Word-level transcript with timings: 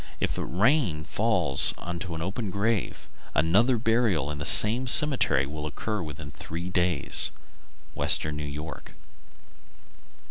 If 0.19 0.35
rain 0.41 1.03
falls 1.03 1.75
into 1.79 2.15
an 2.15 2.23
open 2.23 2.49
grave, 2.49 3.07
another 3.35 3.77
burial 3.77 4.31
in 4.31 4.39
the 4.39 4.45
same 4.47 4.87
cemetery 4.87 5.45
will 5.45 5.67
occur 5.67 6.01
within 6.01 6.31
three 6.31 6.71
days. 6.71 7.29
_Western 7.95 8.33
New 8.33 8.43
York. 8.43 8.95